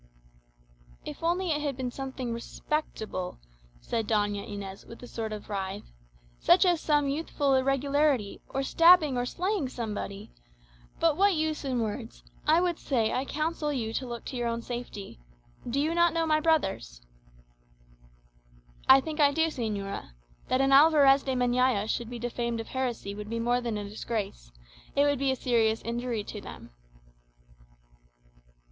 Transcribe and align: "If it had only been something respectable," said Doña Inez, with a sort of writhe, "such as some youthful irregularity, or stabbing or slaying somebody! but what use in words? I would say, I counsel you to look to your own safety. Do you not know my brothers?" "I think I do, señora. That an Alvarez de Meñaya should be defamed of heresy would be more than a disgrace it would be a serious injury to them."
"If 1.05 1.17
it 1.17 1.21
had 1.21 1.25
only 1.27 1.71
been 1.73 1.91
something 1.91 2.33
respectable," 2.33 3.37
said 3.81 4.07
Doña 4.07 4.49
Inez, 4.51 4.83
with 4.83 5.03
a 5.03 5.07
sort 5.07 5.31
of 5.31 5.47
writhe, 5.47 5.83
"such 6.39 6.65
as 6.65 6.81
some 6.81 7.07
youthful 7.07 7.53
irregularity, 7.53 8.41
or 8.49 8.63
stabbing 8.63 9.15
or 9.15 9.27
slaying 9.27 9.69
somebody! 9.69 10.31
but 10.99 11.17
what 11.17 11.35
use 11.35 11.63
in 11.63 11.81
words? 11.81 12.23
I 12.47 12.59
would 12.61 12.79
say, 12.79 13.13
I 13.13 13.25
counsel 13.25 13.71
you 13.71 13.93
to 13.93 14.07
look 14.07 14.25
to 14.25 14.35
your 14.35 14.47
own 14.47 14.63
safety. 14.63 15.19
Do 15.69 15.79
you 15.79 15.93
not 15.93 16.13
know 16.13 16.25
my 16.25 16.39
brothers?" 16.39 17.03
"I 18.89 19.01
think 19.01 19.19
I 19.19 19.31
do, 19.31 19.49
señora. 19.49 20.13
That 20.47 20.61
an 20.61 20.71
Alvarez 20.71 21.21
de 21.21 21.35
Meñaya 21.35 21.87
should 21.87 22.09
be 22.09 22.17
defamed 22.17 22.59
of 22.59 22.69
heresy 22.69 23.13
would 23.13 23.29
be 23.29 23.37
more 23.39 23.61
than 23.61 23.77
a 23.77 23.87
disgrace 23.87 24.51
it 24.95 25.03
would 25.03 25.19
be 25.19 25.29
a 25.29 25.35
serious 25.35 25.79
injury 25.83 26.23
to 26.23 26.41
them." 26.41 26.71